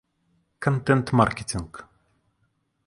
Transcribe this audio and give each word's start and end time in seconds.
Контент-маркетинг 0.57 1.85